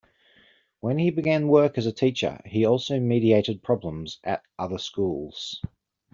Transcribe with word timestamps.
When 0.79 0.97
he 0.97 1.11
began 1.11 1.47
work 1.47 1.77
as 1.77 1.85
a 1.85 1.91
teacher, 1.91 2.41
he 2.45 2.65
also 2.65 2.99
mediated 2.99 3.61
problems 3.61 4.19
at 4.23 4.41
other 4.57 4.79
schools. 4.79 5.61